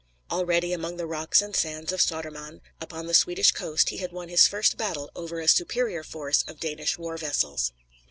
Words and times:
Already, 0.31 0.73
among 0.73 0.97
the 0.97 1.05
rocks 1.05 1.43
and 1.43 1.55
sands 1.55 1.91
of 1.91 2.01
Sodermann, 2.01 2.61
upon 2.81 3.05
the 3.05 3.13
Swedish 3.13 3.51
coast, 3.51 3.89
he 3.89 3.97
had 3.97 4.11
won 4.11 4.29
his 4.29 4.47
first 4.47 4.75
battle 4.75 5.11
over 5.15 5.39
a 5.39 5.47
superior 5.47 6.01
force 6.03 6.43
of 6.47 6.59
Danish 6.59 6.97
war 6.97 7.17
vessels. 7.17 7.71